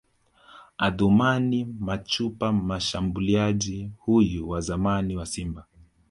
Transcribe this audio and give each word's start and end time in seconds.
Athumani 0.77 1.65
Machupa 1.79 2.51
Mshambuliaji 2.53 3.91
huyu 3.97 4.49
wa 4.49 4.61
zamani 4.61 5.15
wa 5.17 5.25
Simba 5.25 5.65